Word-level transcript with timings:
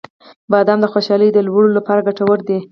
•بادام 0.51 0.79
د 0.81 0.85
خوشحالۍ 0.93 1.29
د 1.33 1.37
لوړولو 1.47 1.77
لپاره 1.79 2.05
ګټور 2.07 2.39
دی. 2.47 2.59